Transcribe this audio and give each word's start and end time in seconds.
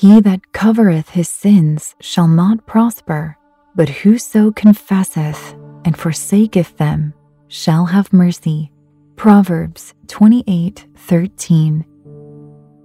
He 0.00 0.20
that 0.20 0.52
covereth 0.52 1.08
his 1.08 1.28
sins 1.28 1.96
shall 2.00 2.28
not 2.28 2.66
prosper, 2.66 3.36
but 3.74 3.88
whoso 3.88 4.52
confesseth 4.52 5.56
and 5.84 5.98
forsaketh 5.98 6.76
them 6.76 7.14
shall 7.48 7.86
have 7.86 8.12
mercy. 8.12 8.70
Proverbs 9.16 9.94
28:13. 10.06 11.84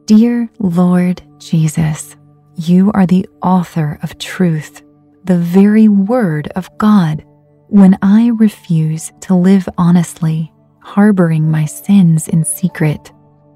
Dear 0.08 0.50
Lord 0.58 1.22
Jesus, 1.38 2.16
you 2.56 2.92
are 2.96 3.06
the 3.06 3.30
author 3.44 4.00
of 4.02 4.18
truth, 4.18 4.82
the 5.24 5.38
very 5.38 5.88
word 5.88 6.48
of 6.56 6.76
God. 6.80 7.24
When 7.68 7.96
I 8.02 8.32
refuse 8.40 9.12
to 9.22 9.36
live 9.36 9.70
honestly, 9.78 10.52
harboring 10.80 11.52
my 11.52 11.66
sins 11.66 12.28
in 12.28 12.44
secret, 12.44 13.13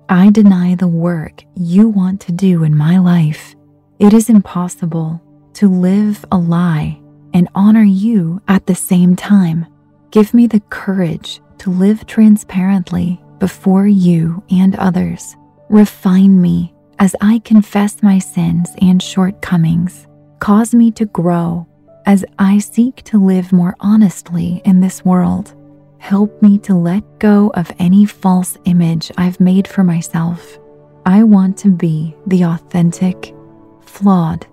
I 0.10 0.30
deny 0.30 0.76
the 0.76 0.88
work 0.88 1.44
you 1.54 1.90
want 1.90 2.22
to 2.22 2.32
do 2.32 2.64
in 2.64 2.78
my 2.78 2.98
life. 2.98 3.56
It 4.00 4.14
is 4.14 4.30
impossible 4.30 5.22
to 5.56 5.68
live 5.68 6.24
a 6.32 6.38
lie 6.38 6.98
and 7.34 7.50
honor 7.54 7.84
you 7.84 8.42
at 8.48 8.68
the 8.68 8.76
same 8.76 9.18
time. 9.18 9.66
Give 10.12 10.34
me 10.34 10.48
the 10.48 10.62
courage 10.70 11.42
to 11.58 11.72
live 11.72 12.06
transparently 12.06 13.22
before 13.40 13.86
you 13.86 14.42
and 14.50 14.78
others. 14.78 15.36
Refine 15.68 16.42
me 16.42 16.74
as 17.00 17.14
I 17.20 17.40
confess 17.40 18.02
my 18.02 18.20
sins 18.20 18.70
and 18.82 19.04
shortcomings. 19.04 20.08
Cause 20.40 20.74
me 20.74 20.90
to 20.92 21.06
grow 21.06 21.68
as 22.06 22.24
I 22.40 22.60
seek 22.60 23.04
to 23.04 23.22
live 23.22 23.52
more 23.52 23.76
honestly 23.82 24.62
in 24.64 24.80
this 24.80 25.04
world. 25.04 25.54
Help 26.00 26.42
me 26.42 26.58
to 26.60 26.74
let 26.74 27.20
go 27.20 27.52
of 27.56 27.72
any 27.80 28.06
false 28.06 28.58
image 28.66 29.12
I've 29.18 29.40
made 29.40 29.68
for 29.68 29.84
myself. 29.84 30.58
I 31.06 31.24
want 31.24 31.58
to 31.60 31.70
be 31.70 32.16
the 32.28 32.44
authentic, 32.44 33.34
flawed, 33.82 34.46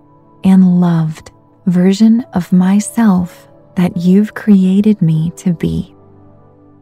and 0.42 0.80
loved 0.80 1.30
version 1.66 2.22
of 2.32 2.52
myself 2.52 3.48
that 3.76 3.96
you've 3.96 4.34
created 4.34 5.02
me 5.02 5.32
to 5.36 5.52
be. 5.52 5.94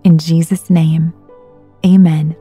In 0.04 0.18
Jesus' 0.18 0.70
name, 0.70 1.12
amen. 1.84 2.36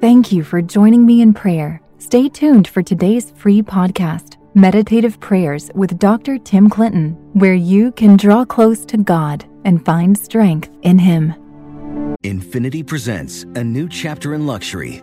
Thank 0.00 0.30
you 0.30 0.44
for 0.44 0.62
joining 0.62 1.04
me 1.04 1.20
in 1.20 1.32
prayer. 1.34 1.80
Stay 1.98 2.28
tuned 2.28 2.68
for 2.68 2.82
today's 2.82 3.30
free 3.32 3.62
podcast, 3.62 4.36
Meditative 4.54 5.18
Prayers 5.20 5.70
with 5.74 5.98
Dr. 5.98 6.38
Tim 6.38 6.68
Clinton, 6.68 7.12
where 7.32 7.54
you 7.54 7.92
can 7.92 8.16
draw 8.16 8.44
close 8.44 8.84
to 8.86 8.96
God 8.98 9.44
and 9.66 9.84
find 9.84 10.16
strength 10.16 10.70
in 10.80 10.98
Him. 10.98 11.34
Infiniti 12.22 12.86
presents 12.86 13.42
a 13.54 13.62
new 13.62 13.88
chapter 13.88 14.34
in 14.34 14.46
luxury, 14.46 15.02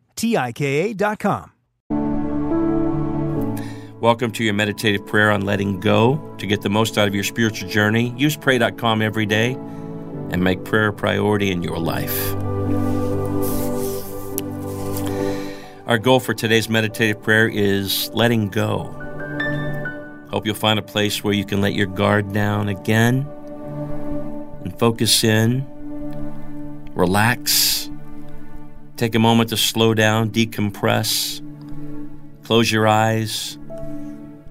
T 0.21 0.37
I 0.37 0.51
K 0.51 0.91
A.com. 0.91 1.51
Welcome 3.99 4.31
to 4.33 4.43
your 4.43 4.53
meditative 4.53 5.07
prayer 5.07 5.31
on 5.31 5.41
letting 5.41 5.79
go. 5.79 6.35
To 6.37 6.45
get 6.45 6.61
the 6.61 6.69
most 6.69 6.99
out 6.99 7.07
of 7.07 7.15
your 7.15 7.23
spiritual 7.23 7.67
journey, 7.67 8.13
use 8.15 8.37
pray.com 8.37 9.01
every 9.01 9.25
day 9.25 9.53
and 10.29 10.43
make 10.43 10.63
prayer 10.63 10.89
a 10.89 10.93
priority 10.93 11.49
in 11.49 11.63
your 11.63 11.79
life. 11.79 12.35
Our 15.87 15.97
goal 15.97 16.19
for 16.19 16.35
today's 16.35 16.69
meditative 16.69 17.23
prayer 17.23 17.47
is 17.47 18.11
letting 18.13 18.49
go. 18.49 18.95
Hope 20.29 20.45
you'll 20.45 20.53
find 20.53 20.77
a 20.77 20.83
place 20.83 21.23
where 21.23 21.33
you 21.33 21.45
can 21.45 21.61
let 21.61 21.73
your 21.73 21.87
guard 21.87 22.31
down 22.31 22.69
again 22.69 23.27
and 24.63 24.77
focus 24.77 25.23
in, 25.23 25.65
relax, 26.93 27.89
take 29.01 29.15
a 29.15 29.19
moment 29.19 29.49
to 29.49 29.57
slow 29.57 29.95
down, 29.95 30.29
decompress, 30.29 31.41
close 32.43 32.71
your 32.71 32.87
eyes, 32.87 33.57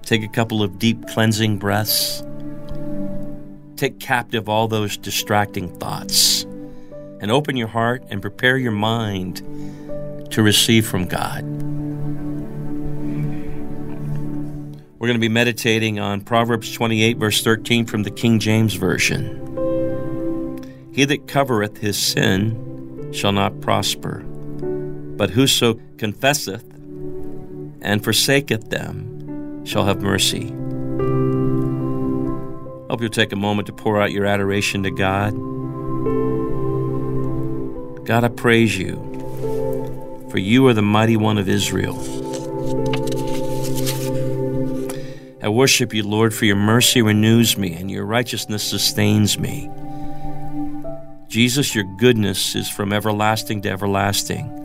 take 0.01 0.23
a 0.23 0.27
couple 0.27 0.61
of 0.61 0.77
deep 0.77 1.07
cleansing 1.07 1.57
breaths, 1.57 2.21
take 3.77 3.97
captive 4.01 4.49
all 4.49 4.67
those 4.67 4.97
distracting 4.97 5.73
thoughts, 5.79 6.43
and 7.21 7.31
open 7.31 7.55
your 7.55 7.69
heart 7.69 8.03
and 8.09 8.21
prepare 8.21 8.57
your 8.57 8.73
mind 8.73 9.37
to 10.31 10.43
receive 10.43 10.85
from 10.85 11.05
God. 11.05 11.45
We're 14.99 15.07
going 15.07 15.13
to 15.13 15.19
be 15.19 15.29
meditating 15.29 15.97
on 16.01 16.19
Proverbs 16.19 16.73
28, 16.73 17.15
verse 17.15 17.41
13 17.41 17.85
from 17.85 18.03
the 18.03 18.11
King 18.11 18.37
James 18.37 18.73
Version. 18.73 19.37
He 20.91 21.05
that 21.05 21.29
covereth 21.29 21.77
his 21.77 21.97
sin 21.97 23.13
shall 23.13 23.31
not 23.31 23.61
prosper, 23.61 24.25
but 25.21 25.29
whoso 25.29 25.75
confesseth 25.99 26.63
and 27.83 28.03
forsaketh 28.03 28.71
them 28.71 29.63
shall 29.67 29.85
have 29.85 30.01
mercy. 30.01 30.47
Hope 32.89 33.01
you'll 33.01 33.11
take 33.11 33.31
a 33.31 33.35
moment 33.35 33.67
to 33.67 33.71
pour 33.71 34.01
out 34.01 34.11
your 34.11 34.25
adoration 34.25 34.81
to 34.81 34.89
God. 34.89 35.33
God, 38.03 38.23
I 38.23 38.29
praise 38.29 38.75
you 38.75 38.95
for 40.31 40.39
you 40.39 40.65
are 40.65 40.73
the 40.73 40.81
mighty 40.81 41.17
one 41.17 41.37
of 41.37 41.47
Israel. 41.47 41.99
I 45.43 45.49
worship 45.49 45.93
you, 45.93 46.01
Lord, 46.01 46.33
for 46.33 46.45
your 46.45 46.55
mercy 46.55 47.03
renews 47.03 47.59
me 47.59 47.75
and 47.75 47.91
your 47.91 48.05
righteousness 48.05 48.63
sustains 48.63 49.37
me. 49.37 49.69
Jesus, 51.27 51.75
your 51.75 51.85
goodness 51.99 52.55
is 52.55 52.67
from 52.67 52.91
everlasting 52.91 53.61
to 53.61 53.69
everlasting. 53.69 54.60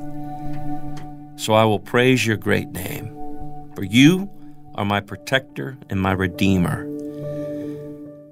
So 1.47 1.55
I 1.55 1.65
will 1.65 1.79
praise 1.79 2.27
your 2.27 2.37
great 2.37 2.71
name. 2.71 3.07
For 3.77 3.85
you 3.85 4.29
are 4.75 4.85
my 4.85 4.99
protector 4.99 5.79
and 5.89 6.01
my 6.01 6.11
redeemer. 6.11 6.85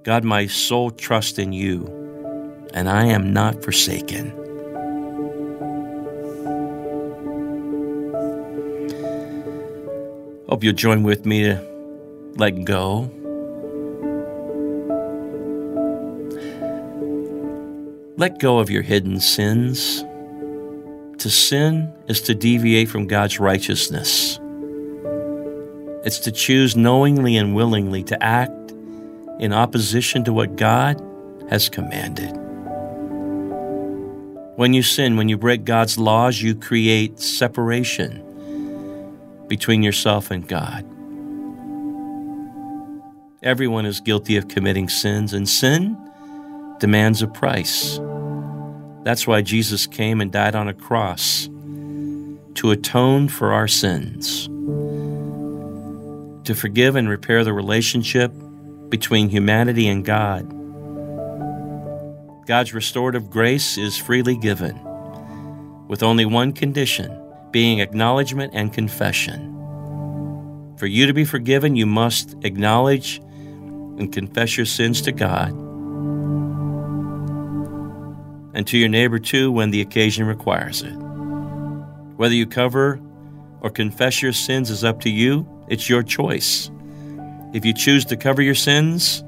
God, 0.03 0.25
my 0.25 0.49
soul 0.49 0.91
trusts 0.91 1.39
in 1.39 1.53
you, 1.53 1.87
and 2.75 2.89
I 2.89 3.05
am 3.05 3.33
not 3.33 3.63
forsaken. 3.63 4.31
Hope 10.49 10.65
you'll 10.65 10.73
join 10.73 11.05
with 11.05 11.25
me 11.25 11.45
to 11.45 11.65
let 12.35 12.65
go. 12.65 13.09
Let 18.17 18.41
go 18.41 18.59
of 18.59 18.71
your 18.71 18.83
hidden 18.83 19.21
sins. 19.21 20.03
To 21.25 21.31
sin 21.31 21.91
is 22.07 22.21
to 22.21 22.35
deviate 22.35 22.91
from 22.91 23.07
God's 23.07 23.41
righteousness. 23.41 24.39
It's 26.05 26.19
to 26.19 26.31
choose 26.31 26.77
knowingly 26.77 27.39
and 27.39 27.55
willingly 27.55 28.03
to 28.03 28.23
act 28.23 28.73
in 29.41 29.51
opposition 29.51 30.25
to 30.25 30.35
what 30.35 30.57
God 30.57 31.03
has 31.49 31.71
commanded. 31.71 32.31
When 34.57 34.75
you 34.75 34.83
sin, 34.83 35.17
when 35.17 35.31
you 35.31 35.39
break 35.39 35.65
God's 35.65 35.97
laws, 35.97 36.43
you 36.43 36.55
create 36.55 37.19
separation 37.19 38.21
between 39.49 39.83
yourself 39.83 40.31
and 40.31 40.47
God. 40.47 40.85
Everyone 43.43 43.87
is 43.87 44.01
guilty 44.01 44.37
of 44.37 44.49
committing 44.49 44.91
sins, 44.91 45.33
and 45.33 45.49
sin 45.49 45.97
demands 46.81 47.23
a 47.23 47.29
price. 47.29 47.99
That's 49.05 49.27
why 49.27 49.43
Jesus 49.43 49.87
came 49.87 50.23
and 50.23 50.33
died 50.33 50.55
on 50.55 50.67
a 50.67 50.73
cross 50.73 51.47
to 52.55 52.71
atone 52.71 53.29
for 53.29 53.53
our 53.53 53.69
sins, 53.69 54.47
to 56.47 56.55
forgive 56.55 56.97
and 56.97 57.07
repair 57.07 57.45
the 57.45 57.53
relationship 57.53 58.33
between 58.89 59.29
humanity 59.29 59.89
and 59.89 60.07
God. 60.07 60.49
God's 62.47 62.73
restorative 62.73 63.29
grace 63.29 63.77
is 63.77 63.99
freely 63.99 64.39
given, 64.39 64.81
with 65.87 66.03
only 66.03 66.25
one 66.25 66.53
condition 66.53 67.21
being 67.51 67.81
acknowledgement 67.81 68.55
and 68.55 68.73
confession. 68.73 69.51
For 70.79 70.87
you 70.87 71.07
to 71.07 71.13
be 71.13 71.27
forgiven, 71.27 71.77
you 71.77 71.85
must 71.85 72.37
acknowledge 72.43 73.19
and 73.19 74.11
confess 74.11 74.57
your 74.57 74.67
sins 74.67 75.03
to 75.03 75.13
God 75.13 75.64
and 78.55 78.67
to 78.69 78.79
your 78.79 78.89
neighbor 78.89 79.19
too 79.19 79.53
when 79.53 79.71
the 79.71 79.81
occasion 79.81 80.27
requires 80.27 80.83
it. 80.83 80.95
Whether 82.17 82.35
you 82.35 82.47
cover 82.47 83.01
or 83.61 83.71
confess 83.71 84.23
your 84.23 84.33
sins 84.33 84.71
is 84.71 84.85
up 84.85 85.01
to 85.01 85.11
you, 85.11 85.47
it's 85.69 85.89
your 85.89 86.03
choice. 86.03 86.71
If 87.53 87.65
you 87.65 87.75
choose 87.75 88.05
to 88.07 88.17
cover 88.17 88.43
your 88.43 88.55
sins, 88.55 89.23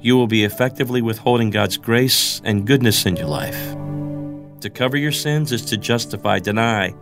you 0.00 0.16
will 0.16 0.26
be 0.26 0.44
effectively 0.44 1.02
withholding 1.02 1.50
God's 1.50 1.76
grace 1.76 2.40
and 2.44 2.66
goodness 2.66 3.06
in 3.06 3.16
your 3.16 3.26
life. 3.26 3.74
To 4.60 4.70
cover 4.70 4.96
your 4.96 5.12
sins 5.12 5.50
is 5.52 5.64
to 5.66 5.76
justify, 5.76 6.38
deny, 6.38 6.94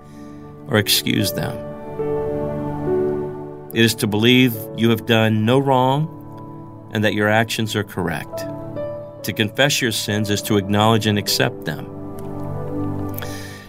or 0.69 0.79
excuse 0.79 1.33
them. 1.33 1.71
It 3.75 3.85
is 3.85 3.95
to 3.97 4.07
believe 4.07 4.55
you 4.77 4.91
have 4.91 5.07
done 5.07 5.45
no 5.45 5.59
wrong 5.59 6.91
and 6.93 7.03
that 7.05 7.15
your 7.15 7.29
actions 7.29 7.75
are 7.75 7.85
correct. 7.85 8.45
To 9.25 9.33
confess 9.33 9.81
your 9.81 9.93
sins 9.93 10.31
is 10.31 10.43
to 10.43 10.57
acknowledge 10.57 11.07
and 11.07 11.17
accept 11.17 11.65
them. 11.65 11.87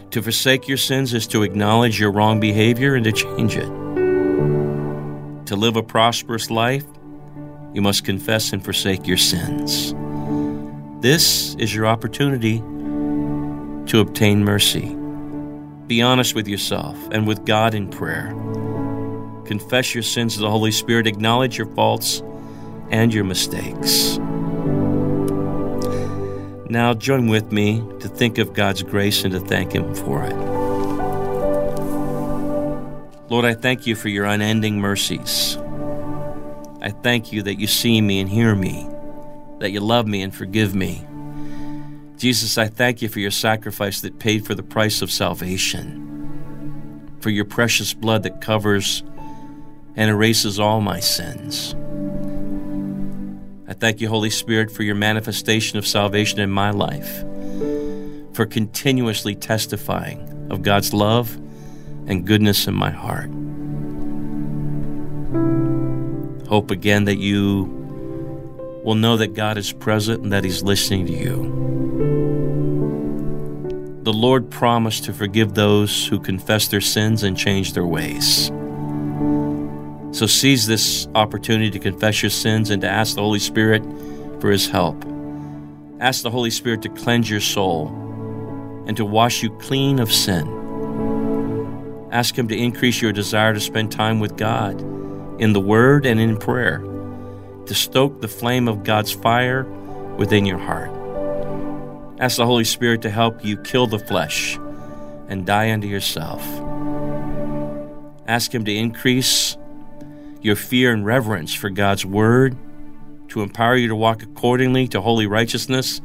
To 0.10 0.22
forsake 0.22 0.68
your 0.68 0.78
sins 0.78 1.14
is 1.14 1.28
to 1.28 1.44
acknowledge 1.44 2.00
your 2.00 2.12
wrong 2.12 2.40
behavior 2.40 2.96
and 2.96 3.04
to 3.04 3.12
change 3.12 3.56
it. 3.56 3.70
To 5.48 5.56
live 5.56 5.76
a 5.76 5.84
prosperous 5.84 6.50
life, 6.50 6.86
you 7.74 7.82
must 7.82 8.04
confess 8.04 8.52
and 8.52 8.64
forsake 8.64 9.08
your 9.08 9.18
sins. 9.18 9.94
This 11.02 11.54
is 11.56 11.74
your 11.74 11.86
opportunity 11.86 12.60
to 13.88 14.00
obtain 14.00 14.44
mercy. 14.44 14.96
Be 15.86 16.02
honest 16.02 16.34
with 16.34 16.48
yourself 16.48 16.98
and 17.12 17.28
with 17.28 17.46
God 17.46 17.76
in 17.76 17.90
prayer. 17.90 18.30
Confess 19.46 19.94
your 19.94 20.04
sins 20.04 20.36
to 20.36 20.40
the 20.40 20.50
Holy 20.50 20.72
Spirit, 20.72 21.06
acknowledge 21.06 21.58
your 21.58 21.68
faults 21.76 22.24
and 22.90 23.14
your 23.14 23.24
mistakes. 23.24 24.18
Now, 26.74 26.96
join 26.96 27.28
with 27.28 27.52
me 27.52 27.84
to 28.00 28.08
think 28.08 28.40
of 28.40 28.56
God's 28.56 28.82
grace 28.82 29.24
and 29.24 29.32
to 29.36 29.40
thank 29.40 29.74
Him 29.74 29.94
for 29.94 30.24
it. 30.24 30.36
Lord, 33.30 33.46
I 33.46 33.54
thank 33.54 33.86
you 33.86 33.96
for 33.96 34.10
your 34.10 34.26
unending 34.26 34.80
mercies. 34.80 35.56
I 36.82 36.90
thank 36.90 37.32
you 37.32 37.44
that 37.44 37.60
you 37.60 37.68
see 37.68 38.02
me 38.02 38.22
and 38.22 38.28
hear 38.28 38.56
me, 38.56 38.90
that 39.60 39.70
you 39.70 39.82
love 39.82 40.08
me 40.08 40.24
and 40.24 40.34
forgive 40.34 40.74
me. 40.74 41.06
Jesus, 42.18 42.58
I 42.58 42.70
thank 42.70 43.04
you 43.04 43.08
for 43.08 43.20
your 43.20 43.30
sacrifice 43.30 44.02
that 44.02 44.18
paid 44.18 44.44
for 44.44 44.56
the 44.56 44.64
price 44.64 45.04
of 45.04 45.12
salvation, 45.12 47.12
for 47.20 47.30
your 47.30 47.46
precious 47.46 47.94
blood 47.94 48.24
that 48.24 48.42
covers 48.42 49.04
and 49.96 50.10
erases 50.10 50.60
all 50.60 50.82
my 50.82 51.00
sins. 51.00 51.76
I 53.74 53.76
thank 53.76 54.02
you, 54.02 54.08
Holy 54.08 54.30
Spirit, 54.30 54.70
for 54.70 54.84
your 54.84 54.94
manifestation 54.94 55.80
of 55.80 55.88
salvation 55.88 56.40
in 56.40 56.52
my 56.52 56.70
life, 56.70 57.22
for 58.36 58.46
continuously 58.46 59.34
testifying 59.34 60.48
of 60.52 60.62
God's 60.62 60.94
love 60.94 61.36
and 62.06 62.24
goodness 62.24 62.68
in 62.68 62.76
my 62.76 62.92
heart. 62.92 63.32
Hope 66.48 66.70
again 66.70 67.06
that 67.06 67.18
you 67.18 67.64
will 68.86 68.94
know 68.94 69.18
that 69.18 69.34
God 69.34 69.58
is 69.58 69.74
present 69.74 70.22
and 70.22 70.32
that 70.32 70.44
He's 70.44 70.62
listening 70.62 71.08
to 71.08 71.14
you. 71.14 71.38
The 74.04 74.14
Lord 74.14 74.52
promised 74.52 75.06
to 75.06 75.14
forgive 75.14 75.56
those 75.56 76.06
who 76.06 76.20
confess 76.20 76.68
their 76.68 76.80
sins 76.80 77.24
and 77.24 77.36
change 77.36 77.74
their 77.74 77.88
ways. 77.88 78.52
So 80.14 80.28
seize 80.28 80.68
this 80.68 81.08
opportunity 81.16 81.72
to 81.72 81.80
confess 81.80 82.22
your 82.22 82.30
sins 82.30 82.70
and 82.70 82.84
to 82.84 82.88
ask 82.88 83.16
the 83.16 83.22
Holy 83.22 83.40
Spirit 83.40 83.84
for 84.40 84.52
His 84.52 84.68
help. 84.70 85.04
Ask 86.00 86.22
the 86.22 86.30
Holy 86.30 86.52
Spirit 86.52 86.84
to 86.84 86.90
cleanse 86.90 87.32
your 87.32 87.40
soul 87.40 87.88
and 88.86 88.96
to 88.96 89.06
wash 89.06 89.42
you 89.42 89.50
clean 89.58 89.98
of 89.98 90.12
sin. 90.12 90.48
Ask 92.12 92.38
Him 92.38 92.48
to 92.50 92.56
increase 92.56 93.02
your 93.02 93.12
desire 93.12 93.56
to 93.56 93.60
spend 93.60 93.92
time 93.92 94.20
with 94.20 94.38
God 94.38 94.80
in 95.42 95.54
the 95.54 95.60
Word 95.60 96.06
and 96.06 96.20
in 96.20 96.38
prayer, 96.38 96.78
to 97.66 97.74
stoke 97.74 98.22
the 98.22 98.28
flame 98.28 98.68
of 98.68 98.84
God's 98.84 99.12
fire 99.12 99.64
within 100.18 100.46
your 100.46 100.60
heart. 100.60 100.92
Ask 102.20 102.38
the 102.38 102.46
Holy 102.46 102.66
Spirit 102.66 103.02
to 103.02 103.10
help 103.10 103.44
you 103.44 103.58
kill 103.58 103.88
the 103.88 103.98
flesh 103.98 104.60
and 105.28 105.44
die 105.44 105.72
unto 105.72 105.88
yourself. 105.88 106.46
Ask 108.28 108.54
Him 108.54 108.64
to 108.66 108.76
increase 108.76 109.58
your 110.44 110.56
fear 110.56 110.92
and 110.92 111.06
reverence 111.06 111.54
for 111.54 111.70
God's 111.70 112.06
Word, 112.06 112.56
to 113.30 113.42
empower 113.42 113.76
you 113.76 113.88
to 113.88 113.96
walk 113.96 114.22
accordingly 114.22 114.88
to 114.90 115.02
holy 115.02 115.26
righteousness 115.26 116.02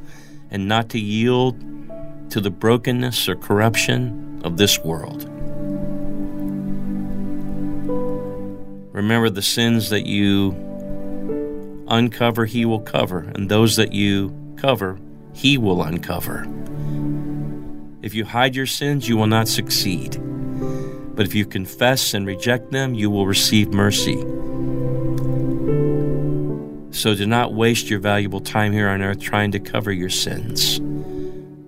and 0.51 0.67
not 0.67 0.89
to 0.91 0.99
yield 0.99 1.61
to 2.31 2.41
the 2.41 2.51
brokenness 2.51 3.29
or 3.29 3.37
corruption 3.37 4.41
of 4.45 4.57
this 4.57 4.79
world. 4.79 5.25
Remember 8.95 9.29
the 9.29 9.43
sins 9.43 9.91
that 9.91 10.07
you 10.07 10.53
uncover, 11.89 12.47
He 12.47 12.65
will 12.65 12.81
cover, 12.81 13.21
and 13.35 13.49
those 13.49 13.77
that 13.77 13.93
you 13.93 14.35
cover, 14.57 14.99
He 15.35 15.59
will 15.59 15.83
uncover. 15.83 16.47
If 18.03 18.15
you 18.15 18.25
hide 18.25 18.55
your 18.55 18.67
sins, 18.67 19.09
you 19.09 19.17
will 19.17 19.27
not 19.27 19.49
succeed. 19.49 20.21
But 21.19 21.27
if 21.27 21.35
you 21.35 21.47
confess 21.47 22.15
and 22.15 22.25
reject 22.29 22.71
them, 22.71 22.95
you 22.95 23.11
will 23.11 23.27
receive 23.27 23.73
mercy. 23.73 24.19
So 26.93 27.17
do 27.17 27.27
not 27.27 27.55
waste 27.55 27.91
your 27.91 27.99
valuable 27.99 28.39
time 28.39 28.73
here 28.73 28.89
on 28.89 29.03
earth 29.03 29.19
trying 29.19 29.51
to 29.51 29.59
cover 29.59 29.91
your 29.91 30.11
sins, 30.11 30.77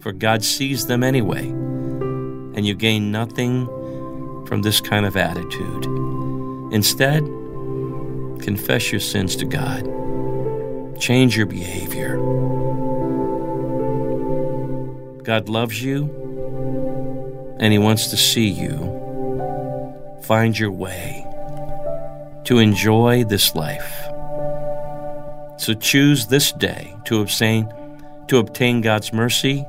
for 0.00 0.12
God 0.12 0.45
sees 0.45 0.87
them 0.87 1.02
anyway, 1.02 1.49
and 1.49 2.64
you 2.64 2.76
gain 2.76 3.11
nothing 3.11 3.66
from 4.47 4.62
this 4.62 4.80
kind 4.80 5.04
of 5.04 5.16
attitude. 5.16 5.85
Instead, 6.73 7.25
confess 8.45 8.92
your 8.92 9.00
sins 9.00 9.35
to 9.35 9.47
God, 9.47 9.83
change 11.00 11.37
your 11.37 11.47
behavior. 11.47 12.19
God 15.25 15.49
loves 15.49 15.83
you, 15.83 16.04
and 17.59 17.73
He 17.73 17.80
wants 17.80 18.07
to 18.11 18.16
see 18.16 18.49
you 18.49 19.00
find 20.31 20.57
your 20.57 20.71
way 20.71 21.27
to 22.45 22.59
enjoy 22.59 23.25
this 23.25 23.57
life. 23.57 24.05
So 25.59 25.75
choose 25.75 26.29
this 26.29 26.53
day 26.53 26.95
to 27.07 27.21
obtain, 27.21 27.69
to 28.29 28.39
obtain 28.39 28.81
God's 28.81 29.13
mercy 29.13 29.67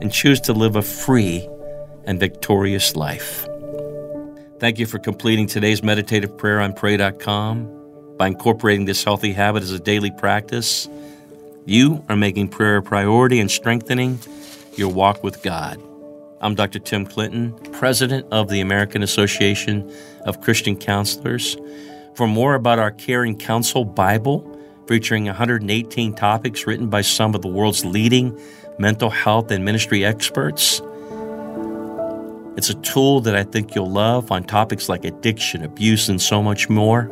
and 0.00 0.12
choose 0.12 0.40
to 0.42 0.52
live 0.52 0.76
a 0.76 0.82
free 0.82 1.44
and 2.04 2.20
victorious 2.20 2.94
life. 2.94 3.48
Thank 4.60 4.78
you 4.78 4.86
for 4.86 5.00
completing 5.00 5.48
today's 5.48 5.82
meditative 5.82 6.38
prayer 6.38 6.60
on 6.60 6.72
pray.com. 6.72 8.14
By 8.16 8.28
incorporating 8.28 8.84
this 8.84 9.02
healthy 9.02 9.32
habit 9.32 9.64
as 9.64 9.72
a 9.72 9.80
daily 9.80 10.12
practice, 10.12 10.88
you 11.66 12.04
are 12.08 12.14
making 12.14 12.46
prayer 12.50 12.76
a 12.76 12.82
priority 12.84 13.40
and 13.40 13.50
strengthening 13.50 14.20
your 14.76 14.90
walk 14.92 15.24
with 15.24 15.42
God. 15.42 15.82
I'm 16.42 16.54
Dr. 16.54 16.78
Tim 16.78 17.04
Clinton, 17.04 17.52
President 17.72 18.26
of 18.32 18.48
the 18.48 18.60
American 18.60 19.02
Association 19.02 19.94
of 20.24 20.40
Christian 20.40 20.74
Counselors. 20.74 21.58
For 22.14 22.26
more 22.26 22.54
about 22.54 22.78
our 22.78 22.90
Caring 22.92 23.36
Counsel 23.36 23.84
Bible, 23.84 24.58
featuring 24.88 25.26
118 25.26 26.14
topics 26.14 26.66
written 26.66 26.88
by 26.88 27.02
some 27.02 27.34
of 27.34 27.42
the 27.42 27.48
world's 27.48 27.84
leading 27.84 28.40
mental 28.78 29.10
health 29.10 29.50
and 29.50 29.66
ministry 29.66 30.02
experts, 30.02 30.80
it's 32.56 32.70
a 32.70 32.80
tool 32.80 33.20
that 33.20 33.36
I 33.36 33.44
think 33.44 33.74
you'll 33.74 33.90
love 33.90 34.32
on 34.32 34.44
topics 34.44 34.88
like 34.88 35.04
addiction, 35.04 35.62
abuse, 35.62 36.08
and 36.08 36.22
so 36.22 36.42
much 36.42 36.70
more. 36.70 37.02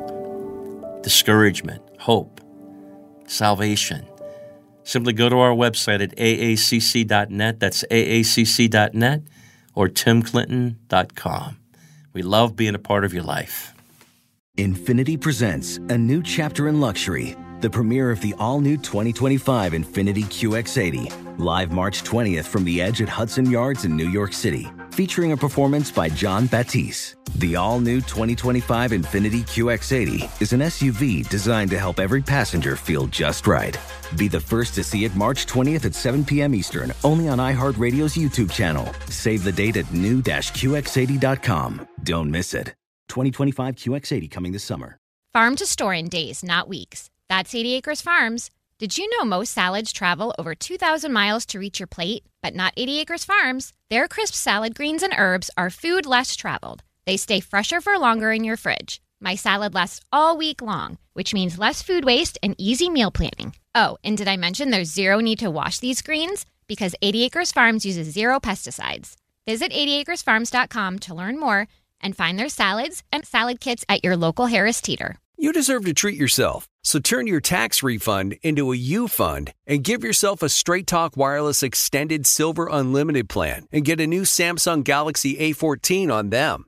Discouragement, 1.02 1.82
hope, 1.98 2.40
salvation 3.26 4.08
Simply 4.88 5.12
go 5.12 5.28
to 5.28 5.36
our 5.36 5.52
website 5.52 6.02
at 6.02 6.16
aacc.net. 6.16 7.60
That's 7.60 7.84
aacc.net 7.90 9.22
or 9.74 9.88
timclinton.com. 9.88 11.58
We 12.14 12.22
love 12.22 12.56
being 12.56 12.74
a 12.74 12.78
part 12.78 13.04
of 13.04 13.12
your 13.12 13.22
life. 13.22 13.74
Infiniti 14.56 15.20
presents 15.20 15.76
a 15.76 15.98
new 15.98 16.22
chapter 16.22 16.68
in 16.68 16.80
luxury, 16.80 17.36
the 17.60 17.68
premiere 17.68 18.10
of 18.10 18.22
the 18.22 18.32
all 18.38 18.62
new 18.62 18.78
2025 18.78 19.74
Infiniti 19.74 20.24
QX80, 20.24 21.38
live 21.38 21.70
March 21.70 22.02
20th 22.02 22.46
from 22.46 22.64
the 22.64 22.80
edge 22.80 23.02
at 23.02 23.10
Hudson 23.10 23.50
Yards 23.50 23.84
in 23.84 23.94
New 23.94 24.08
York 24.08 24.32
City 24.32 24.68
featuring 24.98 25.30
a 25.30 25.36
performance 25.36 25.92
by 25.92 26.08
Jon 26.08 26.46
Batiste. 26.46 27.17
The 27.38 27.54
all 27.54 27.78
new 27.78 28.00
2025 28.00 28.90
Infiniti 28.90 29.42
QX80 29.42 30.42
is 30.42 30.52
an 30.52 30.58
SUV 30.58 31.28
designed 31.28 31.70
to 31.70 31.78
help 31.78 32.00
every 32.00 32.20
passenger 32.20 32.74
feel 32.74 33.06
just 33.06 33.46
right. 33.46 33.78
Be 34.16 34.26
the 34.26 34.40
first 34.40 34.74
to 34.74 34.82
see 34.82 35.04
it 35.04 35.14
March 35.14 35.46
20th 35.46 35.84
at 35.84 35.94
7 35.94 36.24
p.m. 36.24 36.52
Eastern, 36.52 36.92
only 37.04 37.28
on 37.28 37.38
iHeartRadio's 37.38 38.16
YouTube 38.16 38.50
channel. 38.50 38.92
Save 39.08 39.44
the 39.44 39.52
date 39.52 39.76
at 39.76 39.92
new-QX80.com. 39.92 41.88
Don't 42.02 42.28
miss 42.28 42.54
it. 42.54 42.74
2025 43.06 43.76
QX80 43.76 44.30
coming 44.32 44.50
this 44.50 44.64
summer. 44.64 44.98
Farm 45.32 45.54
to 45.56 45.66
store 45.66 45.94
in 45.94 46.08
days, 46.08 46.42
not 46.42 46.68
weeks. 46.68 47.08
That's 47.28 47.54
80 47.54 47.74
Acres 47.74 48.00
Farms. 48.00 48.50
Did 48.80 48.98
you 48.98 49.08
know 49.16 49.24
most 49.24 49.52
salads 49.52 49.92
travel 49.92 50.34
over 50.40 50.56
2,000 50.56 51.12
miles 51.12 51.46
to 51.46 51.60
reach 51.60 51.78
your 51.78 51.86
plate? 51.86 52.24
But 52.42 52.56
not 52.56 52.72
80 52.76 52.98
Acres 52.98 53.24
Farms. 53.24 53.72
Their 53.90 54.08
crisp 54.08 54.34
salad 54.34 54.74
greens 54.74 55.04
and 55.04 55.14
herbs 55.16 55.52
are 55.56 55.70
food 55.70 56.04
less 56.04 56.34
traveled. 56.34 56.82
They 57.08 57.16
stay 57.16 57.40
fresher 57.40 57.80
for 57.80 57.98
longer 57.98 58.32
in 58.32 58.44
your 58.44 58.58
fridge. 58.58 59.00
My 59.18 59.34
salad 59.34 59.72
lasts 59.72 60.04
all 60.12 60.36
week 60.36 60.60
long, 60.60 60.98
which 61.14 61.32
means 61.32 61.58
less 61.58 61.80
food 61.80 62.04
waste 62.04 62.36
and 62.42 62.54
easy 62.58 62.90
meal 62.90 63.10
planning. 63.10 63.54
Oh, 63.74 63.96
and 64.04 64.14
did 64.14 64.28
I 64.28 64.36
mention 64.36 64.68
there's 64.68 64.92
zero 64.92 65.18
need 65.20 65.38
to 65.38 65.50
wash 65.50 65.78
these 65.78 66.02
greens? 66.02 66.44
Because 66.66 66.94
80 67.00 67.24
Acres 67.24 67.50
Farms 67.50 67.86
uses 67.86 68.12
zero 68.12 68.38
pesticides. 68.40 69.16
Visit 69.46 69.72
80acresfarms.com 69.72 70.98
to 70.98 71.14
learn 71.14 71.40
more 71.40 71.66
and 72.02 72.14
find 72.14 72.38
their 72.38 72.50
salads 72.50 73.02
and 73.10 73.24
salad 73.24 73.58
kits 73.58 73.86
at 73.88 74.04
your 74.04 74.14
local 74.14 74.44
Harris 74.44 74.82
Teeter. 74.82 75.16
You 75.38 75.54
deserve 75.54 75.86
to 75.86 75.94
treat 75.94 76.18
yourself, 76.18 76.68
so 76.84 76.98
turn 76.98 77.26
your 77.26 77.40
tax 77.40 77.82
refund 77.82 78.36
into 78.42 78.70
a 78.70 78.76
U 78.76 79.08
fund 79.08 79.54
and 79.66 79.82
give 79.82 80.04
yourself 80.04 80.42
a 80.42 80.50
Straight 80.50 80.86
Talk 80.86 81.16
Wireless 81.16 81.62
Extended 81.62 82.26
Silver 82.26 82.68
Unlimited 82.70 83.30
plan 83.30 83.66
and 83.72 83.86
get 83.86 83.98
a 83.98 84.06
new 84.06 84.22
Samsung 84.22 84.84
Galaxy 84.84 85.36
A14 85.36 86.12
on 86.12 86.28
them. 86.28 86.67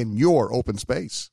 in 0.00 0.16
your 0.16 0.52
open 0.52 0.78
space. 0.78 1.30